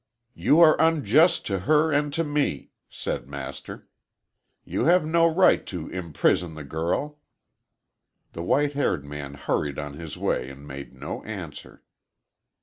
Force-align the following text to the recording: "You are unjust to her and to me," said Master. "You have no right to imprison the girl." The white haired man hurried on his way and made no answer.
"You 0.33 0.61
are 0.61 0.75
unjust 0.81 1.45
to 1.45 1.59
her 1.59 1.91
and 1.91 2.11
to 2.13 2.23
me," 2.23 2.71
said 2.89 3.27
Master. 3.27 3.87
"You 4.65 4.85
have 4.85 5.05
no 5.05 5.31
right 5.31 5.63
to 5.67 5.89
imprison 5.89 6.55
the 6.55 6.63
girl." 6.63 7.19
The 8.33 8.41
white 8.41 8.73
haired 8.73 9.05
man 9.05 9.35
hurried 9.35 9.77
on 9.77 9.99
his 9.99 10.17
way 10.17 10.49
and 10.49 10.65
made 10.67 10.95
no 10.95 11.23
answer. 11.25 11.83